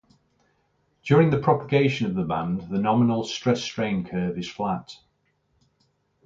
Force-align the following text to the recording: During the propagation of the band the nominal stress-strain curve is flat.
During 1.03 1.29
the 1.29 1.37
propagation 1.37 2.07
of 2.07 2.15
the 2.15 2.23
band 2.23 2.69
the 2.69 2.79
nominal 2.79 3.23
stress-strain 3.23 4.03
curve 4.05 4.35
is 4.35 4.49
flat. 4.49 4.95